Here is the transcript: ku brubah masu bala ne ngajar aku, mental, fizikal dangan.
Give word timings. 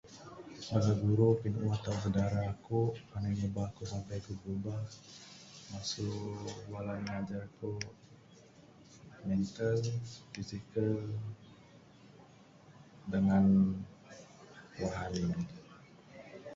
ku 2.65 2.91
brubah 4.39 4.81
masu 5.71 6.05
bala 6.71 6.93
ne 6.95 7.03
ngajar 7.07 7.43
aku, 7.49 7.71
mental, 9.27 9.79
fizikal 10.31 10.89
dangan. 13.11 13.47